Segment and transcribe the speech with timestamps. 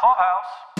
[0.00, 0.79] Clubhouse.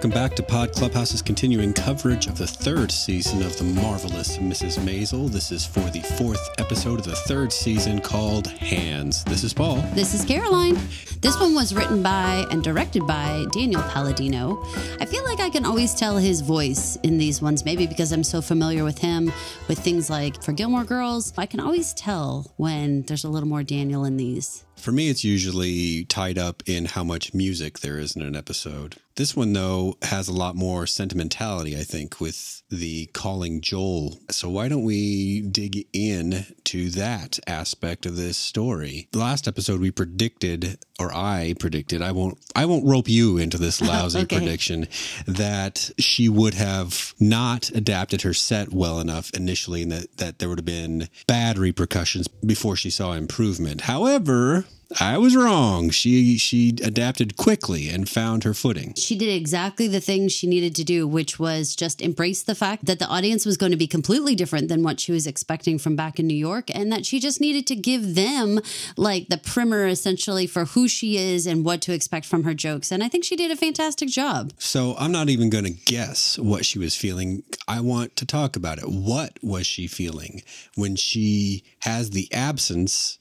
[0.00, 4.78] Welcome back to Pod Clubhouse's continuing coverage of the third season of The Marvelous Mrs.
[4.78, 5.28] Maisel.
[5.28, 9.22] This is for the fourth episode of the third season called Hands.
[9.24, 9.82] This is Paul.
[9.92, 10.78] This is Caroline.
[11.20, 14.64] This one was written by and directed by Daniel Palladino.
[15.00, 18.24] I feel like I can always tell his voice in these ones, maybe because I'm
[18.24, 19.30] so familiar with him
[19.68, 21.34] with things like for Gilmore Girls.
[21.36, 24.64] I can always tell when there's a little more Daniel in these.
[24.80, 28.96] For me, it's usually tied up in how much music there is in an episode.
[29.16, 34.18] This one, though, has a lot more sentimentality, I think, with the calling Joel.
[34.30, 39.08] So why don't we dig in to that aspect of this story?
[39.12, 43.58] The last episode we predicted, or I predicted, I won't I won't rope you into
[43.58, 44.38] this lousy Okay.
[44.38, 44.88] prediction
[45.26, 50.48] that she would have not adapted her set well enough initially and that, that there
[50.48, 53.82] would have been bad repercussions before she saw improvement.
[53.82, 54.64] However,
[54.98, 55.90] I was wrong.
[55.90, 58.94] She she adapted quickly and found her footing.
[58.96, 62.86] She did exactly the thing she needed to do, which was just embrace the fact
[62.86, 65.94] that the audience was going to be completely different than what she was expecting from
[65.94, 68.58] back in New York, and that she just needed to give them
[68.96, 72.90] like the primer essentially for who she is and what to expect from her jokes.
[72.90, 74.52] And I think she did a fantastic job.
[74.58, 77.44] So I'm not even going to guess what she was feeling.
[77.68, 78.88] I want to talk about it.
[78.88, 80.42] What was she feeling
[80.74, 83.18] when she has the absence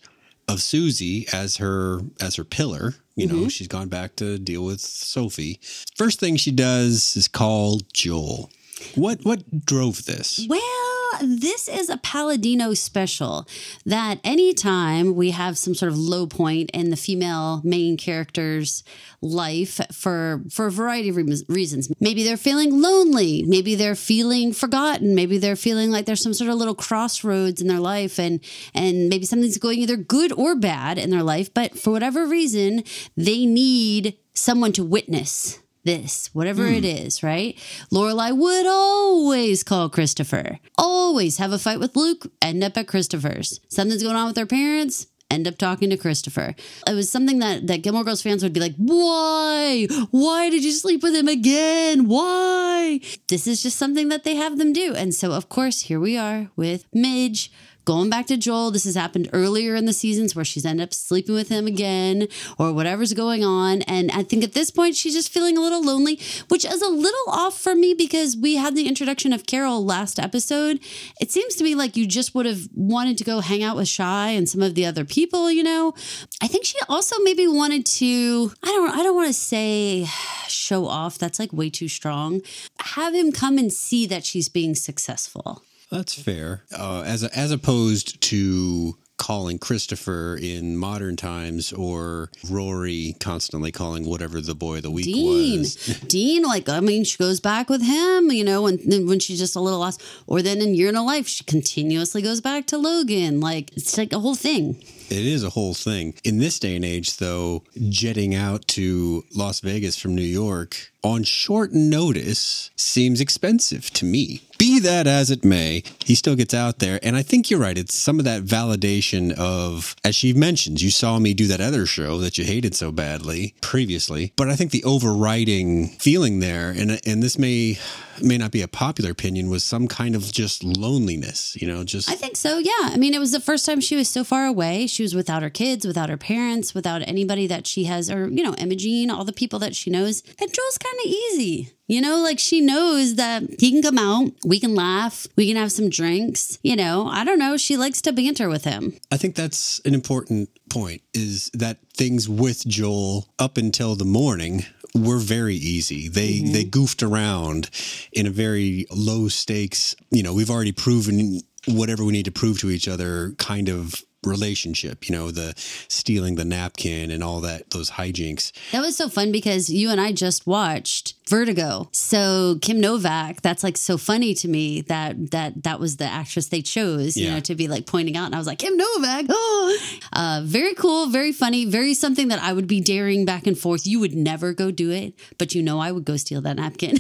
[0.50, 2.96] of Susie as her as her pillar?
[3.16, 3.48] You know, mm-hmm.
[3.48, 5.60] she's gone back to deal with Sophie.
[5.96, 8.50] First thing she does is call Joel.
[8.96, 10.46] What what drove this?
[10.50, 13.48] Well, this is a Palladino special
[13.86, 18.84] that anytime we have some sort of low point in the female main character's
[19.22, 21.92] life for for a variety of re- reasons.
[22.00, 26.50] Maybe they're feeling lonely, maybe they're feeling forgotten, maybe they're feeling like there's some sort
[26.50, 28.40] of little crossroads in their life and
[28.74, 32.84] and maybe something's going either good or bad in their life, but for whatever reason,
[33.18, 37.06] they need someone to witness this, whatever it hmm.
[37.06, 37.58] is, right?
[37.92, 43.60] Lorelai would always call Christopher, always have a fight with Luke, end up at Christopher's.
[43.70, 46.56] Something's going on with their parents, end up talking to Christopher.
[46.88, 49.88] It was something that, that Gilmore Girls fans would be like, why?
[50.12, 52.08] Why did you sleep with him again?
[52.08, 53.00] Why?
[53.28, 54.94] This is just something that they have them do.
[54.96, 57.52] And so, of course, here we are with Midge.
[57.90, 60.94] Going back to Joel, this has happened earlier in the seasons where she's ended up
[60.94, 62.28] sleeping with him again
[62.60, 63.82] or whatever's going on.
[63.82, 66.88] And I think at this point, she's just feeling a little lonely, which is a
[66.88, 70.80] little off for me because we had the introduction of Carol last episode.
[71.20, 73.88] It seems to me like you just would have wanted to go hang out with
[73.88, 75.96] Shy and some of the other people, you know?
[76.44, 80.06] I think she also maybe wanted to, I don't, I don't want to say
[80.48, 81.18] show off.
[81.18, 82.44] That's like way too strong.
[82.82, 85.64] Have him come and see that she's being successful.
[85.92, 86.64] That's fair.
[86.76, 94.42] Uh, as as opposed to calling Christopher in modern times or Rory constantly calling whatever
[94.42, 95.76] the boy of the week Dean, was.
[96.08, 99.38] Dean, like I mean, she goes back with him, you know, and then when she's
[99.38, 102.66] just a little lost, or then in Year in a Life, she continuously goes back
[102.68, 103.40] to Logan.
[103.40, 104.82] Like it's like a whole thing.
[105.10, 106.14] It is a whole thing.
[106.24, 111.24] In this day and age, though, jetting out to Las Vegas from New York on
[111.24, 114.42] short notice seems expensive to me.
[114.58, 117.00] Be that as it may, he still gets out there.
[117.02, 117.78] And I think you're right.
[117.78, 121.86] It's some of that validation of, as she mentions, you saw me do that other
[121.86, 124.34] show that you hated so badly previously.
[124.36, 127.78] But I think the overriding feeling there, and, and this may
[128.22, 132.10] may not be a popular opinion, was some kind of just loneliness, you know, just
[132.10, 132.58] I think so.
[132.58, 132.72] Yeah.
[132.82, 134.88] I mean, it was the first time she was so far away.
[134.88, 138.44] She was without her kids, without her parents, without anybody that she has, or you
[138.44, 140.22] know, Imogene, all the people that she knows.
[140.40, 141.72] And Joel's kind of easy.
[141.88, 145.58] You know, like she knows that he can come out, we can laugh, we can
[145.58, 146.60] have some drinks.
[146.62, 147.58] You know, I don't know.
[147.58, 148.94] She likes to banter with him.
[149.12, 154.66] I think that's an important point is that things with Joel up until the morning
[154.94, 156.08] were very easy.
[156.08, 156.54] They mm-hmm.
[156.54, 157.70] they goofed around
[158.12, 162.60] in a very low stakes, you know, we've already proven whatever we need to prove
[162.60, 165.54] to each other kind of relationship, you know, the
[165.88, 168.52] stealing the napkin and all that those hijinks.
[168.72, 171.90] That was so fun because you and I just watched Vertigo.
[171.94, 176.48] So Kim Novak, that's like so funny to me that that that was the actress
[176.48, 177.36] they chose, you Yeah.
[177.36, 178.26] know, to be like pointing out.
[178.26, 179.78] And I was like, Kim Novak, oh,
[180.14, 183.88] uh, very cool, very funny, very something that I would be daring back and forth.
[183.88, 186.98] You would never go do it, but you know I would go steal that napkin.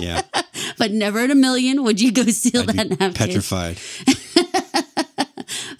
[0.00, 0.22] Yeah.
[0.78, 3.12] but never in a million would you go steal I'd that napkin.
[3.14, 3.78] petrified.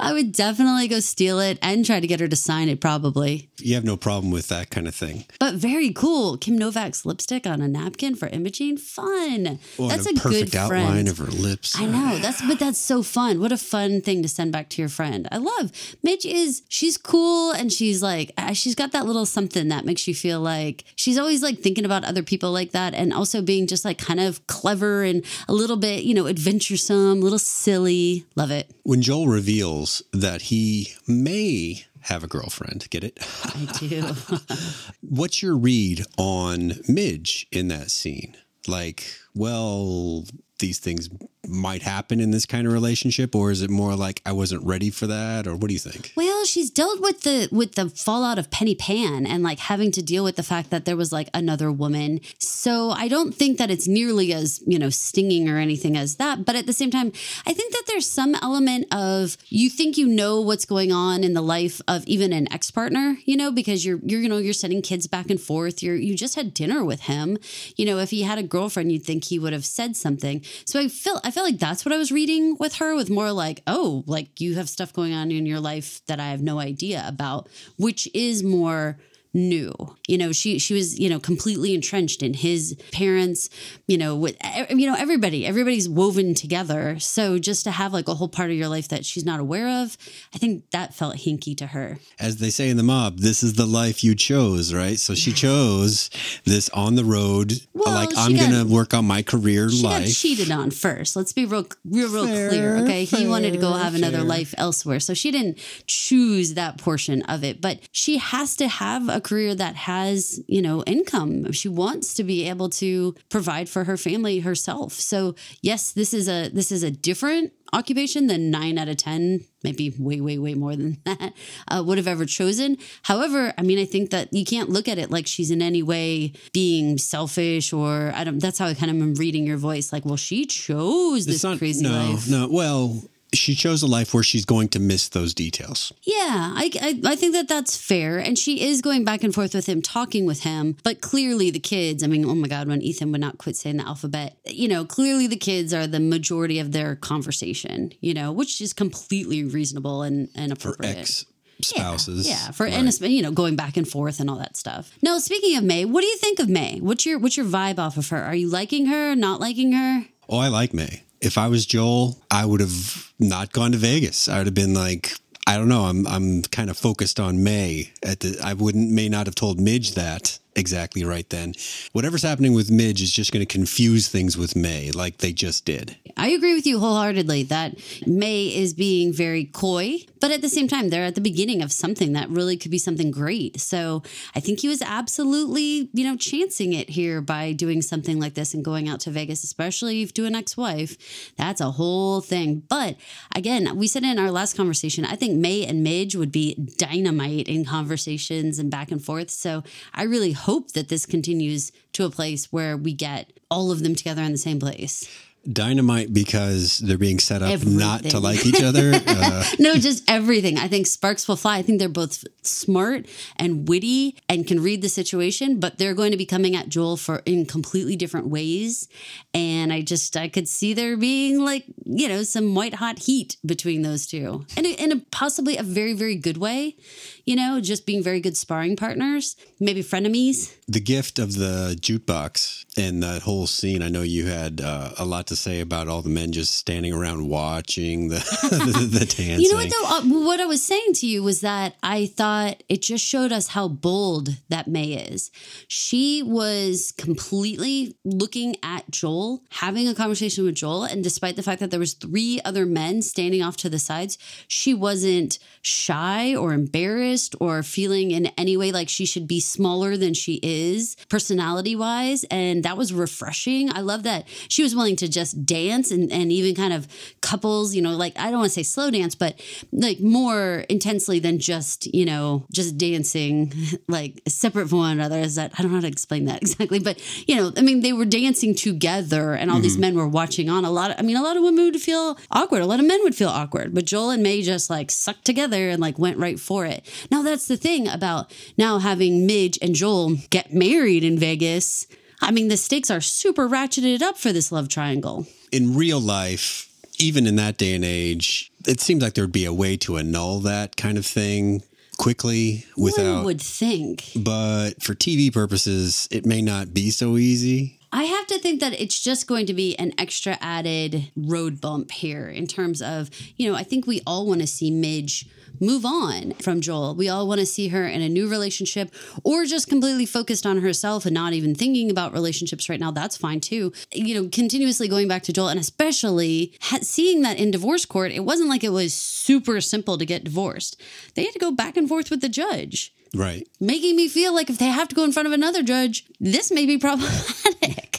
[0.00, 3.48] I would definitely go steal it and try to get her to sign it, probably.
[3.58, 5.24] You have no problem with that kind of thing.
[5.38, 6.36] But very cool.
[6.36, 8.76] Kim Novak's lipstick on a napkin for Imogene.
[8.76, 9.58] Fun.
[9.78, 11.08] Oh, that's a, a perfect good outline friend.
[11.08, 11.78] of her lips.
[11.78, 12.18] I know.
[12.18, 13.40] That's but that's so fun.
[13.40, 15.28] What a fun thing to send back to your friend.
[15.30, 19.68] I love Midge is she's cool and she's like uh, she's got that little something
[19.68, 23.12] that makes you feel like she's always like thinking about other people like that and
[23.12, 27.24] also being just like kind of clever and a little bit, you know, adventuresome, a
[27.24, 28.24] little silly.
[28.36, 28.70] Love it.
[28.82, 33.18] When Joel reveals that he may have a girlfriend, get it?
[33.44, 34.02] I do.
[35.00, 38.36] What's your read on Midge in that scene?
[38.66, 40.24] Like, well,
[40.58, 41.08] these things
[41.48, 44.90] might happen in this kind of relationship, or is it more like I wasn't ready
[44.90, 46.12] for that, or what do you think?
[46.16, 50.02] Well, she's dealt with the with the fallout of Penny Pan and like having to
[50.02, 52.20] deal with the fact that there was like another woman.
[52.38, 56.44] So I don't think that it's nearly as, you know, stinging or anything as that.
[56.44, 57.12] But at the same time,
[57.46, 61.34] I think that there's some element of you think you know what's going on in
[61.34, 64.82] the life of even an ex-partner, you know, because you're you're you know, you're sending
[64.82, 65.82] kids back and forth.
[65.82, 67.38] You're you just had dinner with him.
[67.76, 70.42] You know, if he had a girlfriend, you'd think he would have said something.
[70.64, 73.32] So I feel I feel like that's what I was reading with her with more
[73.32, 76.60] like, oh, like you have stuff going on in your life that I have no
[76.60, 78.98] idea about, which is more
[79.34, 79.72] new.
[80.08, 83.50] You know, she she was, you know, completely entrenched in his parents,
[83.88, 84.36] you know, with
[84.70, 86.98] you know, everybody, everybody's woven together.
[87.00, 89.82] So just to have like a whole part of your life that she's not aware
[89.82, 89.96] of,
[90.34, 91.98] I think that felt hinky to her.
[92.20, 94.98] As they say in the mob, this is the life you chose, right?
[94.98, 96.10] So she chose
[96.44, 100.04] this on the road, Well, like I'm got- gonna work on my career She life.
[100.06, 101.16] got cheated on first.
[101.16, 102.76] Let's be real, real, real Fair, clear.
[102.84, 104.24] Okay, he wanted to go have another fair.
[104.26, 107.60] life elsewhere, so she didn't choose that portion of it.
[107.60, 111.50] But she has to have a career that has, you know, income.
[111.52, 114.92] She wants to be able to provide for her family herself.
[114.92, 119.40] So yes, this is a this is a different occupation than nine out of ten,
[119.64, 121.32] maybe way, way, way more than that,
[121.68, 122.78] uh, would have ever chosen.
[123.02, 125.82] However, I mean, I think that you can't look at it like she's in any
[125.82, 128.38] way being selfish or I don't.
[128.38, 129.92] That's how I kind of am reading your voice.
[129.92, 132.28] Like, well, she chose this not crazy no, life.
[132.28, 132.48] no.
[132.48, 133.02] Well,
[133.36, 135.92] she chose a life where she's going to miss those details.
[136.02, 139.54] Yeah, I, I I think that that's fair, and she is going back and forth
[139.54, 140.76] with him, talking with him.
[140.82, 142.02] But clearly, the kids.
[142.02, 144.84] I mean, oh my god, when Ethan would not quit saying the alphabet, you know,
[144.84, 147.92] clearly the kids are the majority of their conversation.
[148.00, 150.94] You know, which is completely reasonable and and appropriate.
[150.94, 151.26] For ex
[151.60, 152.28] spouses.
[152.28, 152.74] Yeah, for Right.
[152.74, 154.92] and you know going back and forth and all that stuff.
[155.02, 156.78] No, speaking of Mei, what do you think of Mei?
[156.80, 158.22] What's your what's your vibe off of her?
[158.22, 159.14] Are you liking her?
[159.14, 160.06] Not liking her?
[160.28, 161.03] Oh, I like Mei.
[161.24, 164.28] If I was Joel, I would have not gone to Vegas.
[164.28, 165.14] I would have been like,
[165.46, 165.84] I don't know.
[165.84, 167.92] I'm I'm kind of focused on Mei.
[168.02, 171.54] At the, I wouldn't may not have told Midge that exactly right then.
[171.92, 175.64] Whatever's happening with Midge is just going to confuse things with Mei, like they just
[175.64, 175.96] did.
[176.16, 177.76] I agree with you wholeheartedly that
[178.06, 181.72] Mei is being very coy, but at the same time, they're at the beginning of
[181.72, 183.60] something that really could be something great.
[183.60, 184.02] So
[184.34, 188.54] I think he was absolutely, you know, chancing it here by doing something like this
[188.54, 191.32] and going out to Vegas, especially to an ex wife.
[191.36, 192.62] That's a whole thing.
[192.68, 192.96] But
[193.34, 197.48] again, we said in our last conversation, I think Mei and Midge would be dynamite
[197.48, 199.30] in conversations and back and forth.
[199.30, 199.62] So
[199.92, 203.94] I really hope that this continues to a place where we get all of them
[203.94, 205.08] together in the same place.
[205.50, 208.92] Dynamite because they're being set up not to like each other.
[209.06, 210.58] Uh, no, just everything.
[210.58, 211.58] I think sparks will fly.
[211.58, 213.06] I think they're both smart
[213.36, 216.96] and witty and can read the situation, but they're going to be coming at Joel
[216.96, 218.88] for in completely different ways.
[219.32, 223.36] And I just I could see there being like you know some white hot heat
[223.44, 226.76] between those two, and in a possibly a very very good way.
[227.24, 230.54] You know, just being very good sparring partners, maybe frenemies.
[230.68, 233.82] the gift of the jukebox and that whole scene.
[233.82, 236.92] I know you had uh, a lot to say about all the men just standing
[236.92, 239.40] around watching the the, the dancing.
[239.40, 240.18] You know what though?
[240.18, 243.48] Uh, what I was saying to you was that I thought it just showed us
[243.48, 245.30] how bold that Mei is.
[245.68, 251.60] She was completely looking at Joel, having a conversation with Joel, and despite the fact
[251.60, 256.52] that there was three other men standing off to the sides, she wasn't shy or
[256.52, 261.74] embarrassed or feeling in any way like she should be smaller than she is, personality
[261.74, 263.72] wise, and that was refreshing.
[263.72, 266.86] I love that she was willing to just dance and and even kind of
[267.20, 269.40] couples, you know, like I don't want to say slow dance, but
[269.72, 273.52] like more intensely than just, you know, just dancing
[273.88, 275.18] like separate from one another.
[275.18, 277.80] Is that I don't know how to explain that exactly, but you know, I mean,
[277.80, 279.80] they were dancing together, and all these mm-hmm.
[279.80, 280.64] men were watching on.
[280.64, 282.62] A lot of, I mean, a lot of women would feel awkward.
[282.62, 285.68] A lot of men would feel awkward, but Joel and Mei just like sucked together
[285.68, 286.88] and like went right for it.
[287.10, 291.86] Now that's the thing about now having Midge and Joel get married in Vegas.
[292.24, 295.26] I mean, the stakes are super ratcheted up for this love triangle.
[295.52, 299.52] in real life, even in that day and age, it seems like there'd be a
[299.52, 301.62] way to annul that kind of thing
[301.96, 303.16] quickly without.
[303.16, 304.10] One would think.
[304.16, 307.78] But for TV purposes, it may not be so easy.
[307.92, 311.92] I have to think that it's just going to be an extra added road bump
[311.92, 315.28] here in terms of, you know, I think we all want to see Midge
[315.60, 316.94] move on from Joel.
[316.94, 318.92] We all want to see her in a new relationship
[319.22, 322.90] or just completely focused on herself and not even thinking about relationships right now.
[322.90, 323.72] That's fine too.
[323.92, 328.24] You know, continuously going back to Joel and especially seeing that in divorce court, it
[328.24, 330.80] wasn't like it was super simple to get divorced.
[331.14, 332.92] They had to go back and forth with the judge.
[333.14, 333.46] Right.
[333.60, 336.50] Making me feel like if they have to go in front of another judge, this
[336.50, 337.93] may be problematic.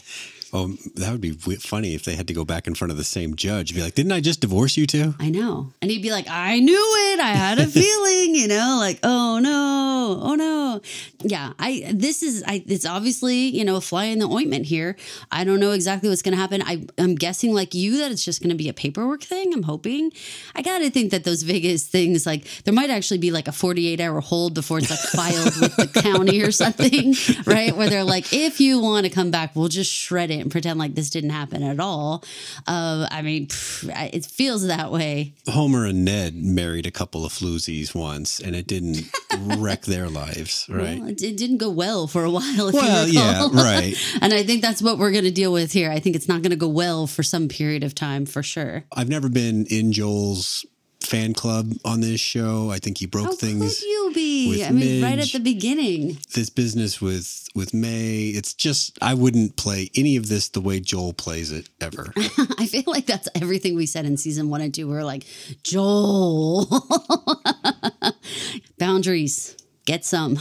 [0.58, 3.04] Oh, that would be funny if they had to go back in front of the
[3.04, 3.74] same judge.
[3.74, 5.14] Be like, didn't I just divorce you too?
[5.20, 5.70] I know.
[5.82, 7.20] And he'd be like, I knew it.
[7.20, 10.80] I had a feeling, you know, like, oh no, oh no.
[11.20, 14.96] Yeah, I, this is, I, it's obviously, you know, a fly in the ointment here.
[15.30, 16.62] I don't know exactly what's going to happen.
[16.62, 19.52] I, I'm guessing, like you, that it's just going to be a paperwork thing.
[19.52, 20.10] I'm hoping.
[20.54, 23.52] I got to think that those Vegas things, like, there might actually be like a
[23.52, 27.14] 48 hour hold before it's like filed with the county or something,
[27.46, 27.76] right?
[27.76, 30.78] Where they're like, if you want to come back, we'll just shred it and pretend
[30.78, 32.22] like this didn't happen at all.
[32.68, 35.34] Uh, I mean, pff, it feels that way.
[35.48, 39.10] Homer and Ned married a couple of floozies once, and it didn't
[39.58, 41.00] wreck their lives, right?
[41.00, 42.70] Well, it, it, didn't go well for a while.
[42.72, 43.96] well, yeah, right.
[44.22, 45.90] and I think that's what we're going to deal with here.
[45.90, 48.84] I think it's not going to go well for some period of time for sure.
[48.94, 50.64] I've never been in Joel's
[51.06, 52.70] fan club on this show.
[52.70, 53.78] I think he broke How things.
[53.78, 54.64] Could you be?
[54.64, 55.02] I mean, Midge.
[55.02, 56.18] right at the beginning.
[56.34, 58.28] This business with with Mei.
[58.28, 62.12] It's just I wouldn't play any of this the way Joel plays it ever.
[62.58, 64.88] I feel like that's everything we said in season one and two.
[64.88, 65.24] We are like
[65.62, 66.66] Joel
[68.78, 69.56] boundaries.
[69.84, 70.38] Get some.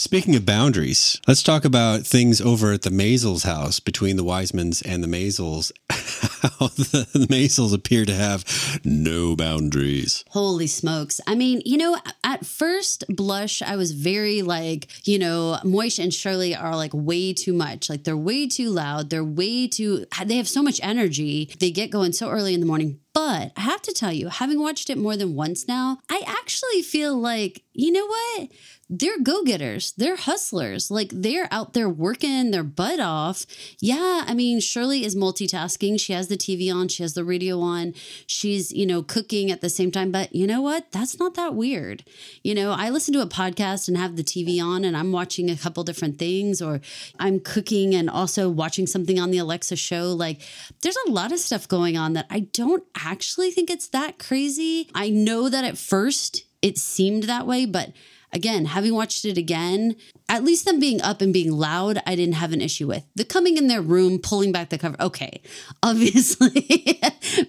[0.00, 4.82] Speaking of boundaries, let's talk about things over at the Maisels house between the Weissmans
[4.82, 5.72] and the Maisels.
[5.90, 10.24] How the, the Maisels appear to have no boundaries.
[10.30, 11.20] Holy smokes.
[11.26, 16.14] I mean, you know, at first blush, I was very like, you know, Moish and
[16.14, 17.90] Shirley are like way too much.
[17.90, 19.10] Like they're way too loud.
[19.10, 21.54] They're way too, they have so much energy.
[21.58, 23.00] They get going so early in the morning.
[23.12, 26.80] But I have to tell you, having watched it more than once now, I actually
[26.80, 28.48] feel like, you know what?
[28.92, 29.92] They're go getters.
[29.96, 30.90] They're hustlers.
[30.90, 33.46] Like they're out there working their butt off.
[33.78, 34.24] Yeah.
[34.26, 36.00] I mean, Shirley is multitasking.
[36.00, 37.94] She has the TV on, she has the radio on,
[38.26, 40.10] she's, you know, cooking at the same time.
[40.10, 40.90] But you know what?
[40.90, 42.02] That's not that weird.
[42.42, 45.48] You know, I listen to a podcast and have the TV on and I'm watching
[45.50, 46.80] a couple different things, or
[47.20, 50.12] I'm cooking and also watching something on the Alexa show.
[50.12, 50.42] Like
[50.82, 54.90] there's a lot of stuff going on that I don't actually think it's that crazy.
[54.96, 57.92] I know that at first it seemed that way, but
[58.32, 59.96] again, having watched it again,
[60.30, 63.04] at least them being up and being loud, I didn't have an issue with.
[63.16, 65.42] The coming in their room, pulling back the cover, okay,
[65.82, 67.00] obviously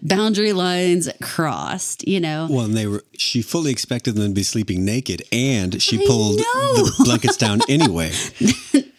[0.02, 2.48] boundary lines crossed, you know.
[2.50, 6.40] Well, and they were, she fully expected them to be sleeping naked and she pulled
[6.40, 8.12] the blankets down anyway.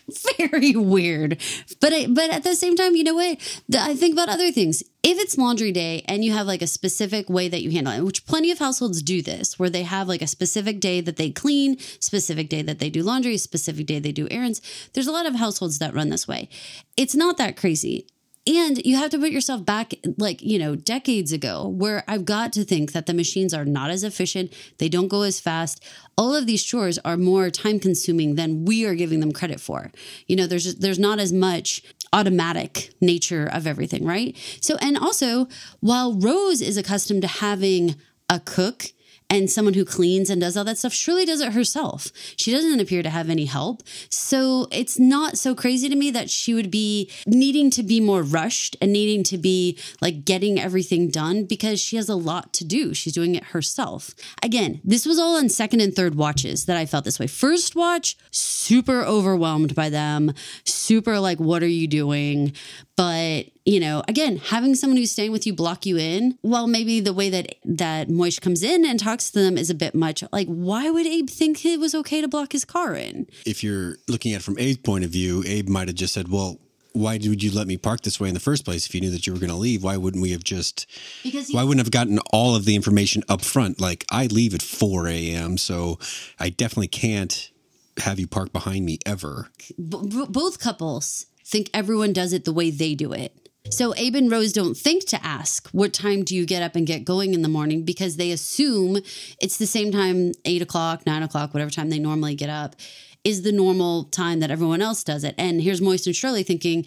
[0.49, 1.41] very weird.
[1.81, 3.39] But I, but at the same time, you know what?
[3.79, 4.83] I think about other things.
[5.03, 8.03] If it's laundry day and you have like a specific way that you handle it,
[8.03, 11.31] which plenty of households do this, where they have like a specific day that they
[11.31, 14.61] clean, specific day that they do laundry, specific day they do errands.
[14.93, 16.49] There's a lot of households that run this way.
[16.97, 18.07] It's not that crazy.
[18.45, 22.53] And you have to put yourself back, like, you know, decades ago, where I've got
[22.55, 24.53] to think that the machines are not as efficient.
[24.79, 25.85] They don't go as fast.
[26.19, 29.93] All of these chores are more time consuming than we are giving them credit for.
[30.27, 34.37] You know, there's, there's not as much automatic nature of everything, right?
[34.61, 35.47] So, and also,
[35.79, 37.95] while Rose is accustomed to having
[38.29, 38.87] a cook,
[39.33, 42.09] and someone who cleans and does all that stuff surely does it herself.
[42.37, 43.83] She doesn't appear to have any help.
[44.11, 48.23] So it's not so crazy to me that she would be needing to be more
[48.23, 52.65] rushed and needing to be like getting everything done because she has a lot to
[52.67, 52.93] do.
[52.93, 54.15] She's doing it herself.
[54.43, 57.27] Again, this was all on second and third watches that I felt this way.
[57.27, 60.35] First watch, super overwhelmed by them,
[60.65, 62.53] super like, what are you doing?
[62.97, 67.01] But you know, again, having someone who's staying with you block you in, well, maybe
[67.01, 70.23] the way that that Moish comes in and talks to them is a bit much.
[70.33, 73.27] Like, why would Abe think it was okay to block his car in?
[73.47, 76.29] If you're looking at it from Abe's point of view, Abe might have just said,
[76.29, 76.59] "Well,
[76.93, 79.11] why did you let me park this way in the first place if you knew
[79.11, 80.87] that you were going to leave why wouldn't we have just
[81.23, 84.63] because why wouldn't have gotten all of the information up front like i leave at
[84.63, 85.99] 4 a.m so
[86.39, 87.51] i definitely can't
[87.99, 92.71] have you park behind me ever B- both couples think everyone does it the way
[92.71, 96.45] they do it so Abe and Rose don't think to ask, what time do you
[96.45, 97.85] get up and get going in the morning?
[97.85, 98.99] Because they assume
[99.41, 102.77] it's the same time, eight o'clock, nine o'clock, whatever time they normally get up,
[103.25, 105.35] is the normal time that everyone else does it.
[105.39, 106.85] And here's Moish and Shirley thinking,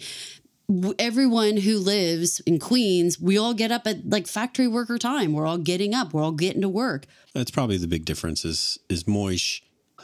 [0.98, 5.32] everyone who lives in Queens, we all get up at like factory worker time.
[5.32, 6.12] We're all getting up.
[6.12, 7.06] We're all getting to work.
[7.34, 9.62] That's probably the big difference is is Moish.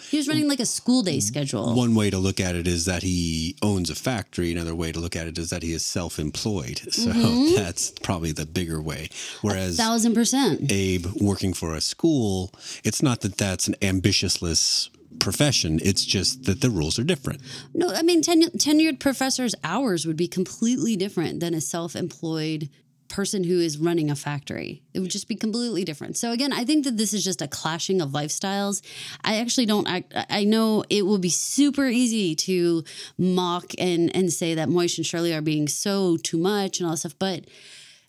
[0.08, 1.74] He was running like a school day schedule.
[1.74, 4.52] One way to look at it is that he owns a factory.
[4.52, 6.80] Another way to look at it is that he is self-employed.
[7.02, 7.56] So mm-hmm.
[7.56, 9.08] that's probably the bigger way.
[9.40, 10.70] Whereas Thousand percent.
[10.70, 12.52] Abe working for a school,
[12.84, 15.80] it's not that that's an ambitionless profession.
[15.82, 17.40] It's just that the rules are different.
[17.74, 22.68] No, I mean, ten- tenured professors' hours would be completely different than a self employed
[23.12, 24.82] person who is running a factory.
[24.94, 26.16] It would just be completely different.
[26.16, 28.80] So, again, I think that this is just a clashing of lifestyles.
[29.22, 32.84] I actually don't, I, I know it will be super easy to
[33.18, 36.94] mock and, and say that Moish and Shirley are being so too much and all
[36.94, 37.44] that stuff, but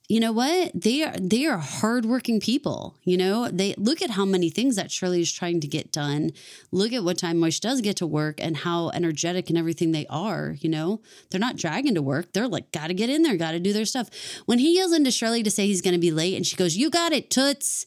[0.09, 0.71] you know what?
[0.73, 3.47] They are they are hardworking people you know?
[3.49, 6.31] They look at how many things that shirley is trying to get done.
[6.71, 10.05] Look at what time moish does get to work and how energetic and everything they
[10.07, 11.01] are you know?
[11.29, 12.33] They're not dragging to work.
[12.33, 14.09] They're like gotta get in there gotta do their stuff.
[14.45, 16.89] When he yells into shirley to say he's gonna be late and she goes you
[16.89, 17.85] got it toots.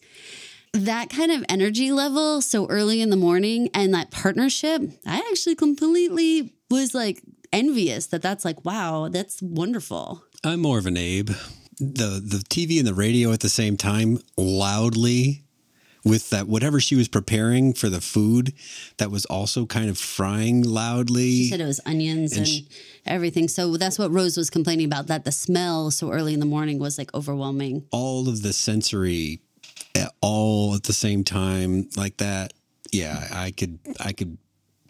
[0.73, 5.55] That kind of energy level so early in the morning and that partnership i actually
[5.55, 10.23] completely was like envious that that's like wow that's wonderful.
[10.45, 11.31] I'm more of an Abe.
[11.79, 15.43] The the TV and the radio at the same time loudly
[16.05, 18.53] with that whatever she was preparing for the food
[18.99, 21.31] that was also kind of frying loudly.
[21.45, 22.69] She said it was onions and, she-
[23.05, 23.49] everything.
[23.49, 25.09] So that's what Rose was complaining about.
[25.09, 27.85] That the smell so early in the morning was like overwhelming.
[27.91, 29.41] all of the sensory
[29.95, 32.53] at all at the same time like that.
[32.93, 34.39] Yeah, I could I could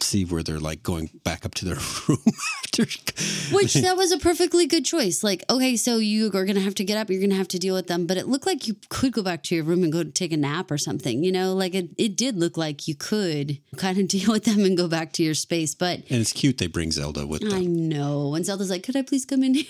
[0.02, 1.76] see where they're like going back up to their
[2.08, 2.18] room
[2.64, 2.82] after
[3.52, 5.22] Which that was a perfectly good choice.
[5.24, 7.08] Like, okay, so you are going to have to get up.
[7.08, 8.06] You're going to have to deal with them.
[8.06, 10.36] But it looked like you could go back to your room and go take a
[10.36, 11.22] nap or something.
[11.22, 14.64] You know, like it, it did look like you could kind of deal with them
[14.64, 15.74] and go back to your space.
[15.74, 17.52] But and it's cute they bring Zelda with them.
[17.52, 18.34] I know.
[18.34, 19.66] And Zelda's like, could I please come in here?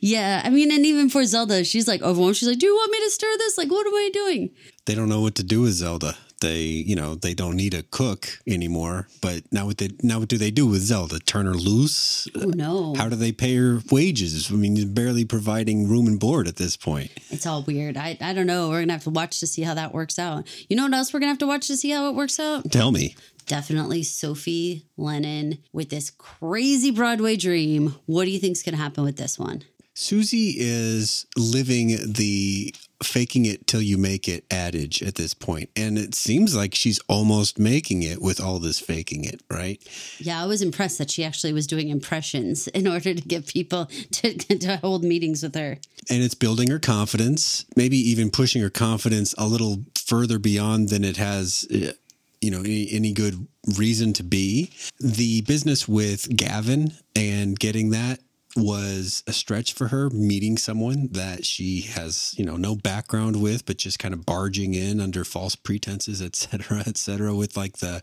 [0.00, 0.42] yeah.
[0.44, 2.36] I mean, and even for Zelda, she's like overwhelmed.
[2.36, 3.58] She's like, do you want me to stir this?
[3.58, 4.50] Like, what am I doing?
[4.86, 6.16] They don't know what to do with Zelda.
[6.44, 9.08] They, you know, they don't need a cook anymore.
[9.22, 11.18] But now what they now what do they do with Zelda?
[11.18, 12.28] Turn her loose?
[12.36, 12.94] Oh, no.
[12.94, 14.50] How do they pay her wages?
[14.52, 17.10] I mean, barely providing room and board at this point.
[17.30, 17.96] It's all weird.
[17.96, 18.68] I, I don't know.
[18.68, 20.46] We're going to have to watch to see how that works out.
[20.68, 22.38] You know what else we're going to have to watch to see how it works
[22.38, 22.70] out?
[22.70, 23.16] Tell me.
[23.46, 27.94] Definitely Sophie Lennon with this crazy Broadway dream.
[28.04, 29.62] What do you think's going to happen with this one?
[29.94, 35.70] Susie is living the faking it till you make it adage at this point.
[35.76, 39.82] And it seems like she's almost making it with all this faking it, right?
[40.18, 43.86] Yeah, I was impressed that she actually was doing impressions in order to get people
[44.12, 45.78] to, to hold meetings with her.
[46.10, 51.04] And it's building her confidence, maybe even pushing her confidence a little further beyond than
[51.04, 51.92] it has, uh,
[52.40, 54.70] you know, any, any good reason to be.
[55.00, 58.20] The business with Gavin and getting that
[58.56, 63.66] was a stretch for her meeting someone that she has you know no background with
[63.66, 67.78] but just kind of barging in under false pretenses et cetera et cetera with like
[67.78, 68.00] the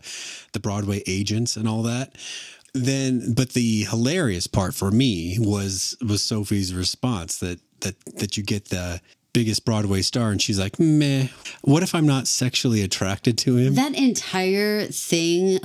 [0.52, 2.16] the broadway agents and all that
[2.74, 8.42] then but the hilarious part for me was was sophie's response that that that you
[8.42, 9.00] get the
[9.32, 11.28] biggest broadway star and she's like meh
[11.62, 15.58] what if i'm not sexually attracted to him That entire thing.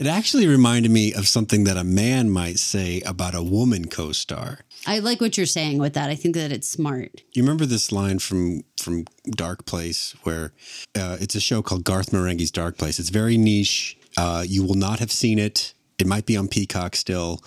[0.00, 4.60] it actually reminded me of something that a man might say about a woman co-star
[4.86, 6.10] I like what you're saying with that.
[6.10, 7.22] I think that it's smart.
[7.32, 10.52] You remember this line from from Dark Place, where
[10.96, 12.98] uh, it's a show called Garth Marenghi's Dark Place.
[12.98, 13.96] It's very niche.
[14.16, 15.74] Uh, you will not have seen it.
[15.98, 17.44] It might be on Peacock still.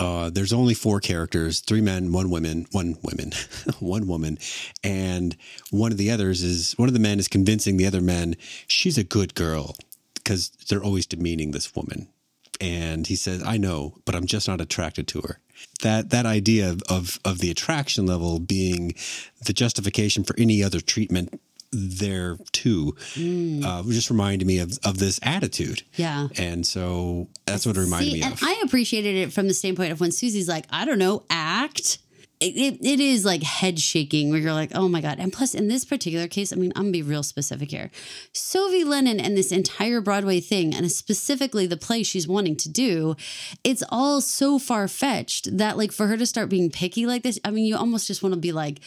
[0.00, 3.32] Uh, there's only four characters: three men, one woman, one woman,
[3.80, 4.38] one woman,
[4.82, 5.36] and
[5.70, 8.34] one of the others is one of the men is convincing the other men
[8.66, 9.76] she's a good girl
[10.28, 12.08] because they're always demeaning this woman
[12.60, 15.40] and he says, "I know, but I'm just not attracted to her."
[15.82, 18.94] That that idea of of, of the attraction level being
[19.46, 22.96] the justification for any other treatment there too
[23.64, 25.82] uh, just reminded me of of this attitude.
[25.96, 26.28] Yeah.
[26.36, 28.40] and so that's what it reminded See, me and of.
[28.42, 31.98] I appreciated it from the standpoint of when Susie's like, I don't know, act.
[32.40, 35.18] It, it, is like head shaking where you're like, oh my God.
[35.18, 37.90] And plus, in this particular case, I mean, I'm gonna be real specific here.
[38.32, 43.16] Sophie Lennon and this entire Broadway thing, and specifically the play she's wanting to do,
[43.64, 47.40] it's all so far fetched that, like, for her to start being picky like this,
[47.44, 48.78] I mean, you almost just want to be like,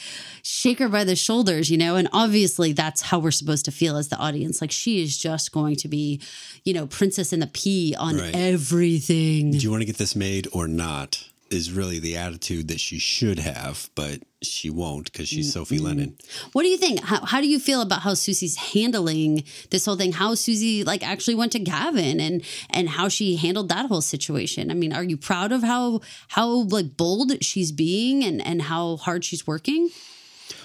[0.43, 1.97] shake her by the shoulders, you know?
[1.97, 4.61] And obviously, that's how we're supposed to feel as the audience.
[4.61, 6.21] Like, she is just going to be,
[6.63, 8.33] you know, princess in the pea on Right.
[8.33, 9.51] everything.
[9.51, 11.25] Do you want to get this made or not?
[11.51, 15.59] Is really the attitude that she should have, but she won't because she's mm-hmm.
[15.59, 16.17] Sophie Lennon.
[16.53, 17.03] What do you think?
[17.03, 20.13] How, how do you feel about how Susie's handling this whole thing?
[20.13, 24.71] How Susie like actually went to Gavin and and how she handled that whole situation?
[24.71, 28.97] I mean, are you proud of how how like bold she's being and and how
[28.97, 29.89] hard she's working?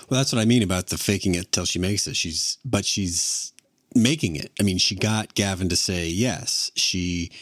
[0.09, 2.17] Well, that's what I mean about the faking it till she makes it.
[2.17, 3.53] She's but she's
[3.95, 4.53] making it.
[4.61, 6.71] I mean, she got Gavin to say yes.
[6.77, 7.33] She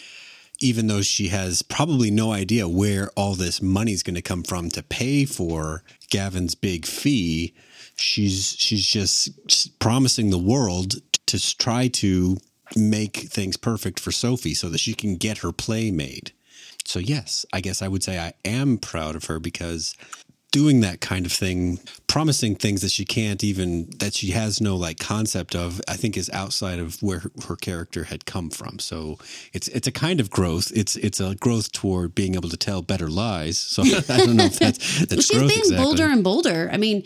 [0.61, 4.71] even though she has probably no idea where all this money's going to come from
[4.71, 7.55] to pay for Gavin's big fee,
[7.97, 10.95] she's she's just promising the world
[11.27, 12.37] to try to
[12.77, 16.33] make things perfect for Sophie so that she can get her play made.
[16.85, 19.95] So yes, I guess I would say I am proud of her because
[20.55, 24.77] doing that kind of thing, promising things that she can't even that she has no
[24.77, 28.79] like concept of, I think is outside of where her, her, character had come from.
[28.79, 29.19] So
[29.53, 30.71] it's it's a kind of growth.
[30.73, 33.59] It's it's a growth toward being able to tell better lies.
[33.59, 35.85] So I don't know if that's that's she's growth being exactly.
[35.85, 36.71] bolder and bolder.
[36.73, 37.03] I mean,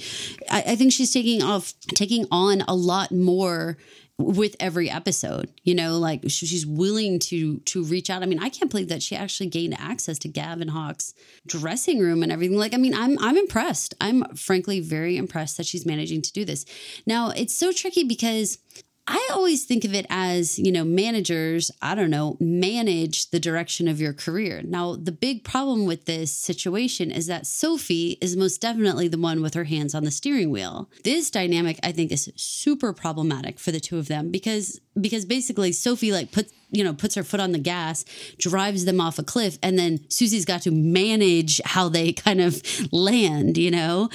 [0.50, 3.78] I, I think she's taking off taking on a lot more
[4.18, 8.22] with every episode you know like she's willing to to reach out.
[8.22, 11.14] I mean i can't believe that she actually gained access to gavin hawk's
[11.46, 12.58] dressing room and everything.
[12.58, 13.94] Like i mean i'm i'm impressed.
[14.00, 16.64] I'm frankly very impressed that she's managing to do this.
[17.06, 18.58] Now it's so tricky because
[19.10, 23.88] I always think of it as, you know, managers, I don't know, manage the direction
[23.88, 24.60] of your career.
[24.62, 29.40] Now, the big problem with this situation is that Sophie is most definitely the one
[29.40, 30.90] with her hands on the steering wheel.
[31.04, 35.72] This dynamic I think is super problematic for the two of them because because basically
[35.72, 38.04] Sophie like puts you know puts her foot on the gas,
[38.36, 42.62] drives them off a cliff and then Susie's got to manage how they kind of
[42.92, 44.10] land, you know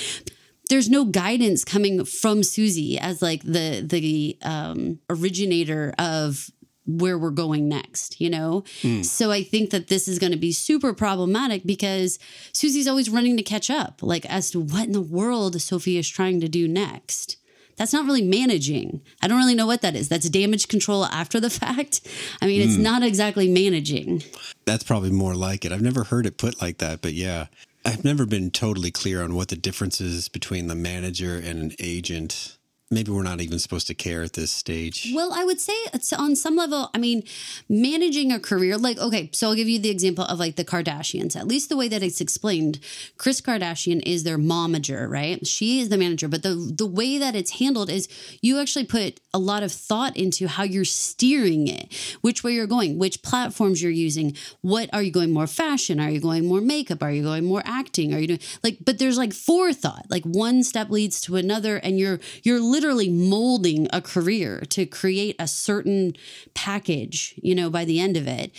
[0.73, 6.49] there's no guidance coming from Susie as like the the um, originator of
[6.87, 8.63] where we're going next, you know?
[8.81, 9.05] Mm.
[9.05, 12.17] So I think that this is going to be super problematic because
[12.53, 16.09] Susie's always running to catch up, like as to what in the world Sophie is
[16.09, 17.37] trying to do next.
[17.77, 19.01] That's not really managing.
[19.21, 20.09] I don't really know what that is.
[20.09, 22.01] That's damage control after the fact.
[22.41, 22.65] I mean, mm.
[22.65, 22.83] it's hmm.
[22.83, 24.23] not exactly managing.
[24.65, 25.71] That's probably more like it.
[25.71, 27.45] I've never heard it put like that, but yeah.
[27.85, 31.71] I've never been totally clear on what the difference is between the manager and an
[31.79, 32.57] agent
[32.91, 35.11] maybe we're not even supposed to care at this stage.
[35.13, 36.89] Well, I would say it's on some level.
[36.93, 37.23] I mean,
[37.67, 41.35] managing a career, like, okay, so I'll give you the example of like the Kardashians,
[41.35, 42.79] at least the way that it's explained.
[43.17, 45.45] Kris Kardashian is their momager, right?
[45.45, 48.07] She is the manager, but the, the way that it's handled is
[48.41, 51.91] you actually put a lot of thought into how you're steering it,
[52.21, 54.35] which way you're going, which platforms you're using.
[54.61, 55.99] What are you going more fashion?
[55.99, 57.01] Are you going more makeup?
[57.01, 58.13] Are you going more acting?
[58.13, 61.97] Are you doing like, but there's like forethought, like one step leads to another, and
[61.97, 66.15] you're, you're literally molding a career to create a certain
[66.55, 68.51] package, you know, by the end of it.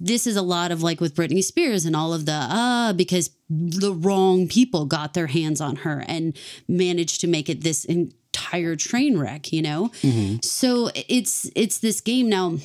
[0.00, 2.92] This is a lot of like with Britney Spears and all of the ah uh,
[2.92, 6.36] because the wrong people got their hands on her and
[6.66, 9.90] managed to make it this entire train wreck, you know?
[10.02, 10.36] Mm-hmm.
[10.42, 12.56] So it's it's this game now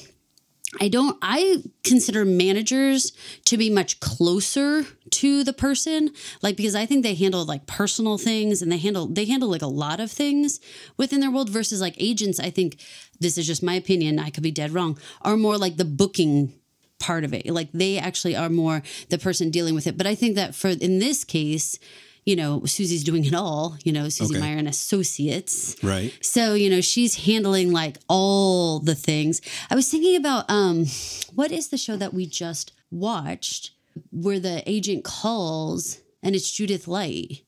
[0.82, 3.12] I don't I consider managers
[3.46, 8.18] to be much closer to the person like because I think they handle like personal
[8.18, 10.60] things and they handle they handle like a lot of things
[10.98, 12.80] within their world versus like agents I think
[13.20, 16.54] this is just my opinion I could be dead wrong are more like the booking
[17.00, 20.16] part of it like they actually are more the person dealing with it but I
[20.16, 21.80] think that for in this case
[22.28, 24.46] you know, Susie's doing it all, you know, Susie okay.
[24.46, 25.78] Myerson Associates.
[25.82, 26.14] Right.
[26.20, 29.40] So, you know, she's handling like all the things.
[29.72, 30.88] I was thinking about um
[31.34, 33.72] what is the show that we just watched
[34.12, 37.44] where the agent calls and it's Judith Light.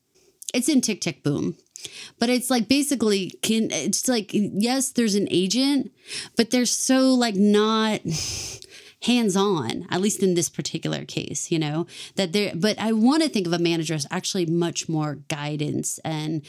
[0.52, 1.56] It's in Tick Tick Boom.
[2.18, 5.92] But it's like basically can it's like yes, there's an agent,
[6.36, 8.00] but they're so like not
[9.02, 11.86] hands on, at least in this particular case, you know,
[12.16, 15.98] that there, but I want to think of a manager as actually much more guidance
[16.04, 16.42] and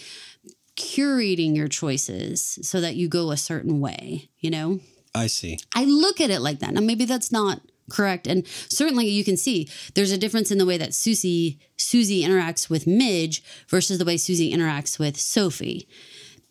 [0.75, 4.79] curating your choices so that you go a certain way, you know?
[5.13, 5.59] I see.
[5.75, 6.73] I look at it like that.
[6.73, 8.27] Now, maybe that's not correct.
[8.27, 12.69] And certainly you can see there's a difference in the way that susie susie interacts
[12.69, 15.87] with midge versus the way susie interacts with sophie.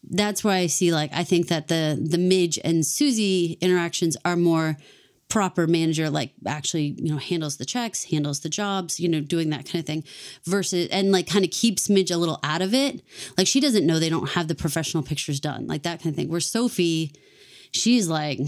[0.02, 4.36] That's why i see like i think that the the midge and susie interactions are
[4.36, 4.78] more
[5.30, 9.48] proper manager like actually you know handles the checks handles the jobs you know doing
[9.50, 10.04] that kind of thing
[10.44, 13.00] versus and like kind of keeps midge a little out of it.
[13.38, 16.16] Like she doesn't know they don't have the professional pictures done like that kind of
[16.16, 16.28] thing.
[16.28, 17.12] Where sophie
[17.72, 18.40] she's like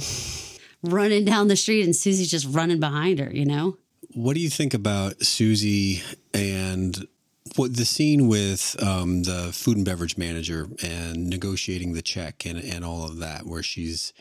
[0.83, 3.77] running down the street and susie's just running behind her you know
[4.14, 6.03] what do you think about susie
[6.35, 7.07] and
[7.57, 12.59] what the scene with um, the food and beverage manager and negotiating the check and,
[12.59, 14.12] and all of that, where she's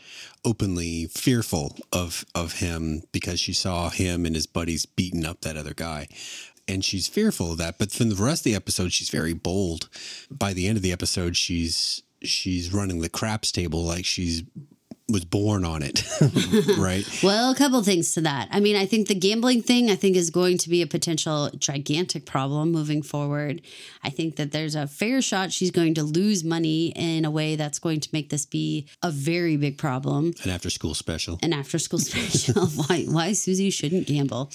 [0.44, 5.56] openly fearful of of him because she saw him and his buddies beating up that
[5.56, 6.08] other guy.
[6.68, 7.78] and she's fearful of that.
[7.78, 9.88] But from the rest of the episode, she's very bold.
[10.30, 14.42] By the end of the episode, she's she's running the craps table like she's
[15.08, 16.04] was born on it,
[16.78, 17.06] right?
[17.22, 18.48] Well, a couple things to that.
[18.50, 21.50] I mean, I think the gambling thing, I think, is going to be a potential
[21.56, 23.62] gigantic problem moving forward.
[24.02, 27.56] I think that there's a fair shot she's going to lose money in a way
[27.56, 30.34] that's going to make this be a very big problem.
[30.44, 31.38] An after school special.
[31.42, 32.66] An after school special.
[32.86, 34.50] why, why Susie shouldn't gamble.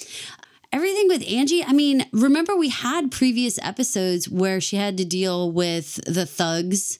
[0.70, 5.50] Everything with Angie, I mean, remember we had previous episodes where she had to deal
[5.50, 6.98] with the thugs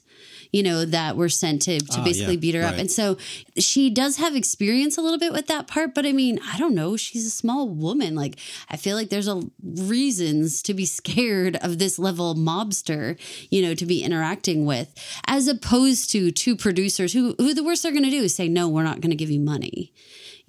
[0.51, 2.75] you know, that were sent to, to Ah, basically yeah, beat her up.
[2.75, 3.17] And so
[3.57, 6.73] she does have experience a little bit with that part, but I mean, I don't
[6.73, 6.97] know.
[6.97, 8.15] She's a small woman.
[8.15, 8.37] Like,
[8.69, 13.75] I feel like there's a reasons to be scared of this level mobster, you know,
[13.75, 14.93] to be interacting with,
[15.27, 18.47] as opposed to two producers who, who the worst they're going to do is say,
[18.47, 19.93] no, we're not going to give you money.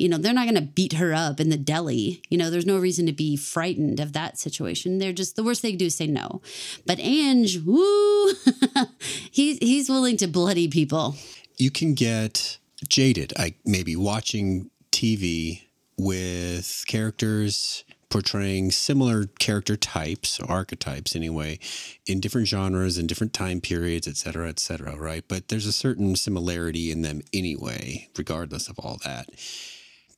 [0.01, 2.23] You know, they're not going to beat her up in the deli.
[2.31, 4.99] You know, there's no reason to be frightened of that situation.
[4.99, 6.41] They're just the worst they can do is say no.
[6.87, 8.33] But Ange, woo,
[9.31, 11.17] he's he's willing to bloody people.
[11.59, 12.59] you can get
[12.89, 15.63] jaded I maybe watching TV
[15.99, 21.59] with characters portraying similar character types archetypes anyway
[22.07, 25.73] in different genres and different time periods et cetera et cetera right but there's a
[25.73, 29.27] certain similarity in them anyway regardless of all that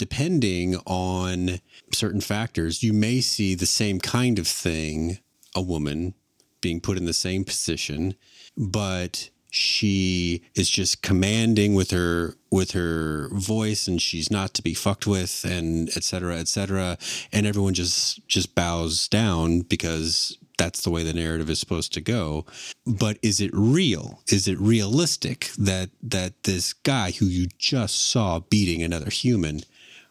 [0.02, 1.60] depending on
[1.92, 5.18] certain factors you may see the same kind of thing
[5.54, 6.12] a woman
[6.60, 8.14] being put in the same position
[8.56, 14.72] but she is just commanding with her with her voice and she's not to be
[14.72, 16.96] fucked with and et cetera et cetera.
[17.34, 22.00] And everyone just just bows down because that's the way the narrative is supposed to
[22.00, 22.46] go.
[22.86, 24.22] But is it real?
[24.28, 29.60] Is it realistic that that this guy who you just saw beating another human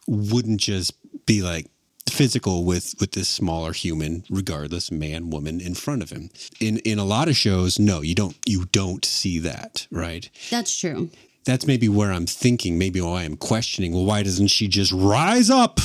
[0.07, 0.93] wouldn't just
[1.25, 1.67] be like
[2.09, 6.29] physical with with this smaller human regardless man woman in front of him.
[6.59, 10.29] In in a lot of shows no you don't you don't see that right?
[10.49, 11.09] That's true.
[11.45, 15.49] that's maybe where i'm thinking maybe why i'm questioning well why doesn't she just rise
[15.49, 15.79] up?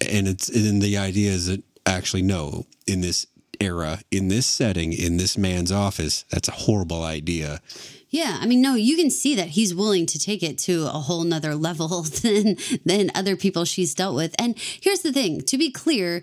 [0.00, 3.26] And it's and the idea is that actually no in this
[3.60, 7.60] era in this setting in this man's office that's a horrible idea
[8.14, 11.00] Yeah, I mean, no, you can see that he's willing to take it to a
[11.00, 14.36] whole nother level than than other people she's dealt with.
[14.38, 16.22] And here's the thing: to be clear,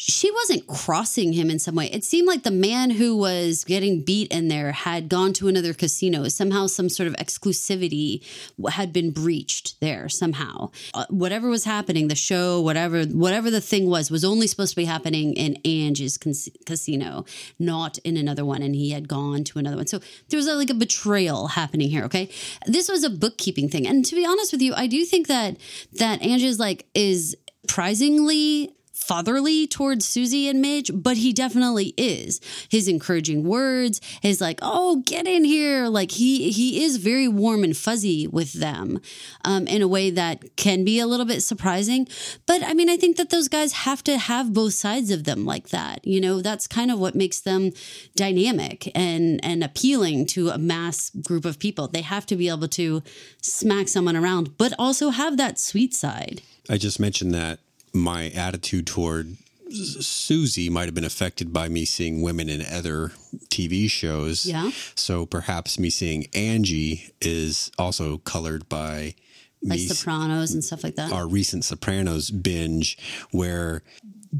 [0.00, 1.86] she wasn't crossing him in some way.
[1.86, 5.74] It seemed like the man who was getting beat in there had gone to another
[5.74, 6.28] casino.
[6.28, 8.24] Somehow, some sort of exclusivity
[8.70, 10.08] had been breached there.
[10.08, 14.70] Somehow, uh, whatever was happening, the show, whatever, whatever the thing was, was only supposed
[14.70, 17.24] to be happening in Ange's cas- casino,
[17.58, 18.62] not in another one.
[18.62, 19.88] And he had gone to another one.
[19.88, 22.04] So there was a, like a betrayal happening here.
[22.04, 22.30] Okay,
[22.66, 23.84] this was a bookkeeping thing.
[23.84, 25.56] And to be honest with you, I do think that
[25.94, 27.36] that Ange's like is
[27.68, 32.40] surprisingly fatherly towards Susie and Midge, but he definitely is.
[32.68, 37.64] His encouraging words, his like, "Oh, get in here!" Like he he is very warm
[37.64, 39.00] and fuzzy with them,
[39.44, 42.08] um, in a way that can be a little bit surprising.
[42.46, 45.46] But I mean, I think that those guys have to have both sides of them
[45.46, 46.06] like that.
[46.06, 47.72] You know, that's kind of what makes them
[48.16, 51.88] dynamic and and appealing to a mass group of people.
[51.88, 53.02] They have to be able to
[53.42, 56.42] smack someone around, but also have that sweet side.
[56.68, 57.60] I just mentioned that
[57.92, 59.36] my attitude toward
[59.70, 63.12] Susie might have been affected by me seeing women in other
[63.48, 64.46] TV shows.
[64.46, 64.70] Yeah.
[64.94, 69.14] So perhaps me seeing Angie is also colored by
[69.62, 71.12] like me Sopranos and stuff like that.
[71.12, 72.96] our recent Sopranos binge,
[73.30, 73.82] where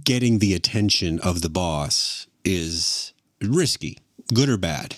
[0.04, 3.98] getting the attention of the boss is risky,
[4.32, 4.94] good or bad.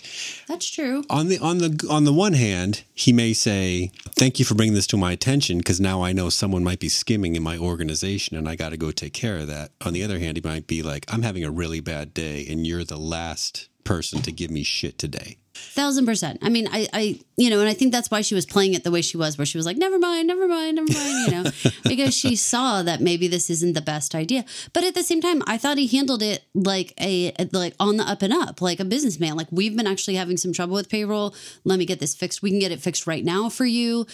[0.46, 1.04] That's true.
[1.08, 4.74] On the on the on the one hand, he may say, "Thank you for bringing
[4.74, 8.36] this to my attention because now I know someone might be skimming in my organization
[8.36, 10.66] and I got to go take care of that." On the other hand, he might
[10.66, 14.50] be like, "I'm having a really bad day and you're the last person to give
[14.50, 16.38] me shit today." Thousand percent.
[16.42, 18.84] I mean, I, I, you know, and I think that's why she was playing it
[18.84, 21.32] the way she was, where she was like, never mind, never mind, never mind, you
[21.32, 21.50] know,
[21.84, 24.44] because she saw that maybe this isn't the best idea.
[24.72, 28.04] But at the same time, I thought he handled it like a, like on the
[28.04, 29.36] up and up, like a businessman.
[29.36, 31.34] Like, we've been actually having some trouble with payroll.
[31.64, 32.42] Let me get this fixed.
[32.42, 34.06] We can get it fixed right now for you.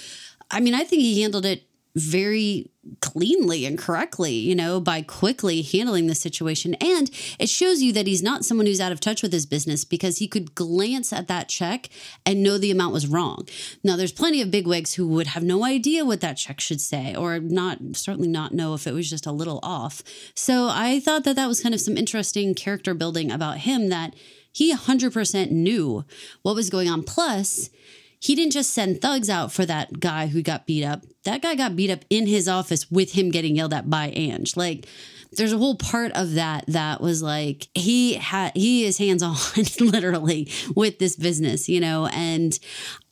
[0.50, 1.64] I mean, I think he handled it
[1.96, 6.74] very cleanly and correctly, you know, by quickly handling the situation.
[6.74, 9.84] And it shows you that he's not someone who's out of touch with his business
[9.84, 11.88] because he could glance at that check
[12.24, 13.48] and know the amount was wrong.
[13.82, 17.14] Now, there's plenty of bigwigs who would have no idea what that check should say
[17.14, 20.02] or not, certainly not know if it was just a little off.
[20.34, 24.14] So I thought that that was kind of some interesting character building about him that
[24.52, 26.04] he 100% knew
[26.42, 27.02] what was going on.
[27.02, 27.68] Plus,
[28.26, 31.04] he didn't just send thugs out for that guy who got beat up.
[31.22, 34.56] That guy got beat up in his office with him getting yelled at by Ange.
[34.56, 34.88] Like
[35.30, 39.36] there's a whole part of that that was like he had he is hands on
[39.80, 42.08] literally with this business, you know.
[42.08, 42.58] And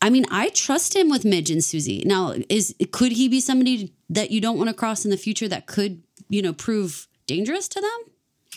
[0.03, 2.03] I mean, I trust him with Midge and Susie.
[2.05, 5.46] Now, is could he be somebody that you don't want to cross in the future
[5.46, 8.13] that could, you know, prove dangerous to them?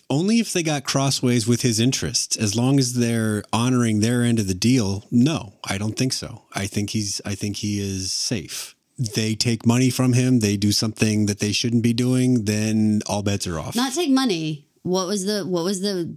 [0.09, 2.37] Only if they got crossways with his interests.
[2.37, 6.43] As long as they're honoring their end of the deal, no, I don't think so.
[6.53, 8.73] I think he's I think he is safe.
[8.97, 13.21] They take money from him, they do something that they shouldn't be doing, then all
[13.21, 13.75] bets are off.
[13.75, 14.65] Not take money.
[14.83, 16.15] What was the what was the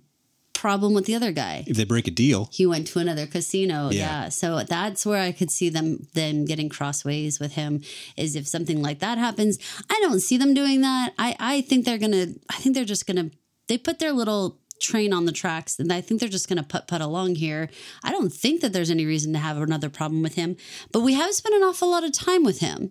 [0.52, 1.64] problem with the other guy?
[1.66, 3.90] if they break a deal, He went to another casino.
[3.90, 4.24] Yeah.
[4.24, 4.28] Yeah.
[4.28, 7.82] So that's where I could see them them getting crossways with him
[8.16, 9.58] is if something like that happens.
[9.90, 11.12] I don't see them doing that.
[11.18, 13.30] I, I think they're gonna I think they're just gonna
[13.70, 16.88] they put their little train on the tracks and I think they're just gonna put
[16.88, 17.70] put along here.
[18.02, 20.56] I don't think that there's any reason to have another problem with him.
[20.90, 22.90] But we have spent an awful lot of time with him.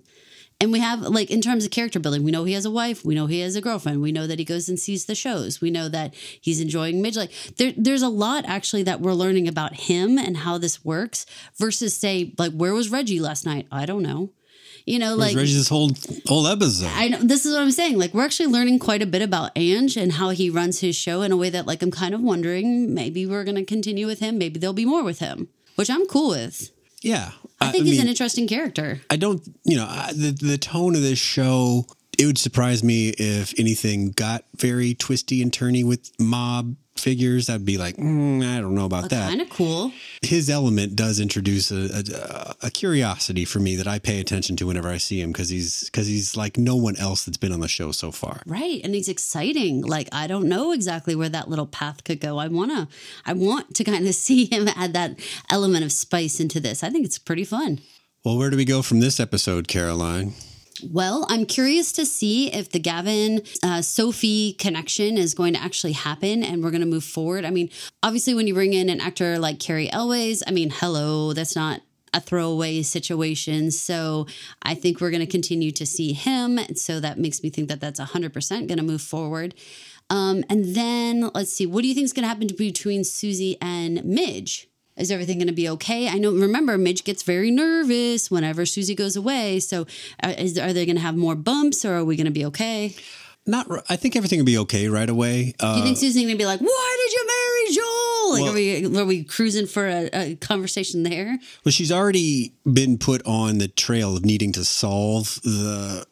[0.61, 3.05] And we have, like, in terms of character building, we know he has a wife.
[3.05, 4.01] We know he has a girlfriend.
[4.01, 5.61] We know that he goes and sees the shows.
[5.61, 7.15] We know that he's enjoying Midge.
[7.15, 11.25] Like, there, there's a lot actually that we're learning about him and how this works
[11.57, 13.67] versus, say, like, where was Reggie last night?
[13.71, 14.31] I don't know.
[14.89, 15.91] You know, Where's like, Reggie's whole
[16.27, 16.89] whole episode.
[16.95, 17.99] I know this is what I'm saying.
[17.99, 21.21] Like, we're actually learning quite a bit about Ange and how he runs his show
[21.21, 24.19] in a way that, like, I'm kind of wondering maybe we're going to continue with
[24.19, 24.39] him.
[24.39, 26.71] Maybe there'll be more with him, which I'm cool with.
[27.03, 28.99] yeah, I think he's mean, an interesting character.
[29.11, 31.85] I don't, you know, I- the the tone of this show.
[32.19, 37.49] It would surprise me if anything got very twisty and turny with mob figures.
[37.49, 39.29] I'd be like, mm, I don't know about that.
[39.29, 39.93] Kind of cool.
[40.21, 42.03] His element does introduce a,
[42.61, 45.47] a, a curiosity for me that I pay attention to whenever I see him because
[45.47, 48.41] he's because he's like no one else that's been on the show so far.
[48.45, 48.81] Right.
[48.83, 49.81] And he's exciting.
[49.81, 52.37] Like I don't know exactly where that little path could go.
[52.37, 52.89] I wanna
[53.25, 55.17] I want to kind of see him add that
[55.49, 56.83] element of spice into this.
[56.83, 57.79] I think it's pretty fun.
[58.25, 60.33] Well, where do we go from this episode, Caroline?
[60.83, 65.93] Well, I'm curious to see if the Gavin uh, Sophie connection is going to actually
[65.93, 67.45] happen and we're going to move forward.
[67.45, 67.69] I mean,
[68.03, 71.81] obviously, when you bring in an actor like Cary Elwes, I mean, hello, that's not
[72.13, 73.71] a throwaway situation.
[73.71, 74.27] So
[74.61, 76.57] I think we're going to continue to see him.
[76.57, 79.53] And so that makes me think that that's 100% going to move forward.
[80.09, 83.57] Um, and then let's see, what do you think is going to happen between Susie
[83.61, 84.68] and Midge?
[84.99, 86.07] Is everything going to be okay?
[86.09, 86.31] I know.
[86.31, 89.59] Remember, Midge gets very nervous whenever Susie goes away.
[89.59, 89.87] So,
[90.21, 92.45] uh, is, are they going to have more bumps, or are we going to be
[92.45, 92.95] okay?
[93.47, 93.67] Not.
[93.89, 95.55] I think everything will be okay right away.
[95.59, 98.41] Uh, Do you think Susie's going to be like, "Why did you marry Joel?" Like,
[98.43, 101.39] Well- are we are we cruising for a, a conversation there?
[101.63, 106.05] Well, she's already been put on the trail of needing to solve the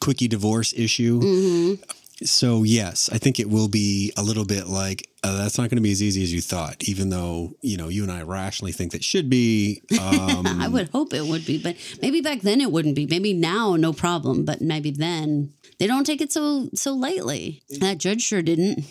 [0.00, 1.20] quickie divorce issue.
[1.20, 1.82] Mm-hmm.
[2.24, 5.76] So, yes, I think it will be a little bit like uh, that's not going
[5.76, 8.72] to be as easy as you thought, even though, you know, you and I rationally
[8.72, 9.82] think that should be.
[9.98, 13.06] Um, I would hope it would be, but maybe back then it wouldn't be.
[13.06, 17.62] Maybe now, no problem, but maybe then they don't take it so so lightly.
[17.80, 18.84] That judge sure didn't.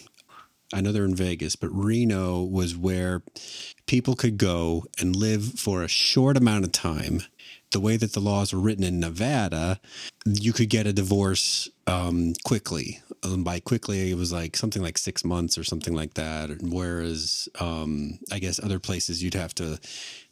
[0.74, 3.24] I know they're in Vegas, but Reno was where
[3.88, 7.22] people could go and live for a short amount of time.
[7.72, 9.80] The way that the laws were written in Nevada,
[10.26, 13.02] you could get a divorce um, quickly.
[13.34, 16.50] Um, by quickly, it was like something like six months or something like that.
[16.62, 19.80] Whereas, um, I guess other places you'd have to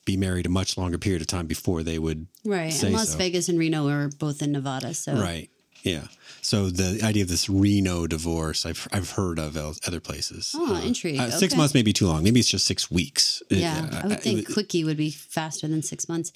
[0.05, 2.83] be married a much longer period of time before they would Right.
[2.83, 3.17] and Las so.
[3.17, 4.93] Vegas and Reno are both in Nevada.
[4.93, 5.49] So Right.
[5.83, 6.07] Yeah.
[6.41, 10.51] So the idea of this Reno divorce, I've I've heard of other places.
[10.55, 11.19] Oh, intrigued.
[11.19, 11.57] uh, Six Okay.
[11.57, 12.23] months may be too long.
[12.23, 13.41] Maybe it's just six weeks.
[13.49, 16.31] Yeah, Uh, I would think quickie would be faster than six months.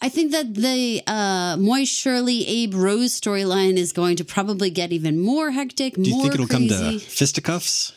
[0.00, 4.92] I think that the uh, Moish Shirley Abe Rose storyline is going to probably get
[4.92, 5.94] even more hectic.
[5.94, 6.68] do you more think it'll crazy.
[6.68, 7.92] come to fisticuffs?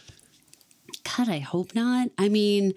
[1.18, 2.10] God, I hope not.
[2.18, 2.74] I mean,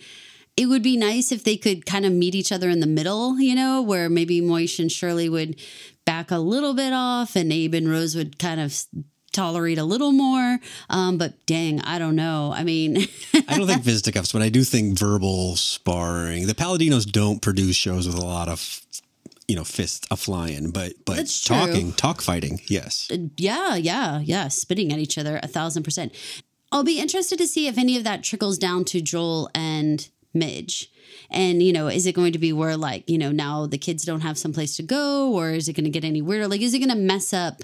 [0.57, 3.41] it would be nice if they could kind of meet each other in the middle,
[3.41, 5.57] you know, where maybe Moish and Shirley would
[6.05, 8.85] back a little bit off and Abe and Rose would kind of
[9.33, 10.59] tolerate a little more.
[10.89, 12.53] Um, but dang, I don't know.
[12.55, 12.99] I mean,
[13.49, 16.47] I don't think fisticuffs, but I do think verbal sparring.
[16.47, 18.81] The Palladinos don't produce shows with a lot of,
[19.49, 21.57] you know, fists a flying, but but That's true.
[21.57, 23.09] talking, talk fighting, yes.
[23.13, 26.15] Uh, yeah, yeah, yeah, spitting at each other a thousand percent.
[26.73, 30.91] I'll be interested to see if any of that trickles down to Joel and Midge.
[31.31, 34.05] And, you know, is it going to be where, like, you know, now the kids
[34.05, 36.49] don't have someplace to go, or is it going to get any weirder?
[36.49, 37.63] Like, is it going to mess up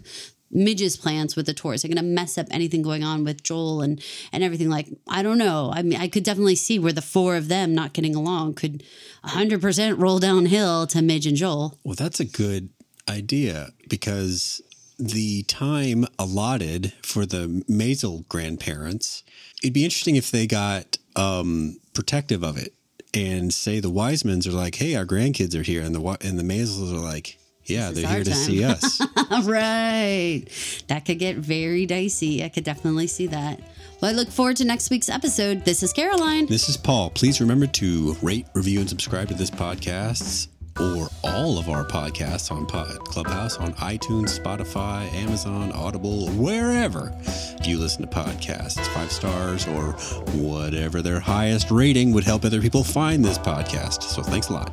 [0.51, 1.75] Midge's plans with the tour?
[1.75, 4.69] Is it going to mess up anything going on with Joel and, and everything?
[4.69, 5.71] Like, I don't know.
[5.73, 8.83] I mean, I could definitely see where the four of them not getting along could
[9.25, 11.79] 100% roll downhill to Midge and Joel.
[11.85, 12.71] Well, that's a good
[13.09, 14.61] idea because
[14.99, 19.23] the time allotted for the Maisel grandparents,
[19.63, 22.75] it'd be interesting if they got um, protective of it
[23.15, 26.45] and say the Weissmans are like, "Hey, our grandkids are here," and the and the
[26.45, 29.01] Maisels are like, "Yeah, they're here to see us."
[29.45, 30.45] right.
[30.89, 32.45] That could get very dicey.
[32.45, 33.61] I could definitely see that.
[34.01, 35.65] Well, I look forward to next week's episode.
[35.65, 36.47] This is Caroline.
[36.47, 37.11] This is Paul.
[37.11, 40.49] Please remember to rate, review, and subscribe to this podcast
[40.79, 47.15] or all of our podcasts on Pod Clubhouse on iTunes, Spotify, Amazon, Audible, wherever
[47.65, 48.87] you listen to podcasts.
[48.95, 49.93] Five stars or
[50.39, 54.03] whatever their highest rating would help other people find this podcast.
[54.03, 54.73] So thanks a lot.